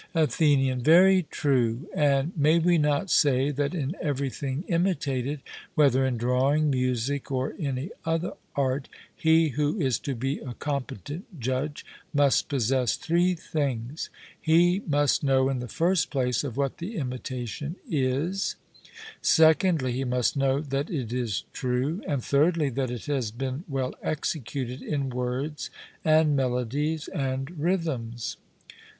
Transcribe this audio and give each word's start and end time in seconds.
ATHENIAN: 0.15 0.81
Very 0.81 1.27
true; 1.29 1.87
and 1.93 2.35
may 2.35 2.57
we 2.57 2.79
not 2.79 3.11
say 3.11 3.51
that 3.51 3.75
in 3.75 3.95
everything 4.01 4.63
imitated, 4.67 5.41
whether 5.75 6.07
in 6.07 6.17
drawing, 6.17 6.71
music, 6.71 7.31
or 7.31 7.53
any 7.59 7.91
other 8.03 8.33
art, 8.55 8.89
he 9.15 9.49
who 9.49 9.79
is 9.79 9.99
to 9.99 10.15
be 10.15 10.39
a 10.39 10.55
competent 10.55 11.39
judge 11.39 11.85
must 12.15 12.49
possess 12.49 12.95
three 12.95 13.35
things; 13.35 14.09
he 14.41 14.81
must 14.87 15.23
know, 15.23 15.49
in 15.49 15.59
the 15.59 15.67
first 15.67 16.09
place, 16.09 16.43
of 16.43 16.57
what 16.57 16.79
the 16.79 16.95
imitation 16.95 17.75
is; 17.87 18.55
secondly, 19.21 19.91
he 19.91 20.03
must 20.03 20.35
know 20.35 20.59
that 20.61 20.89
it 20.89 21.13
is 21.13 21.43
true; 21.53 22.01
and 22.07 22.25
thirdly, 22.25 22.69
that 22.71 22.89
it 22.89 23.05
has 23.05 23.29
been 23.29 23.63
well 23.67 23.93
executed 24.01 24.81
in 24.81 25.11
words 25.11 25.69
and 26.03 26.35
melodies 26.35 27.07
and 27.09 27.51
rhythms? 27.59 28.37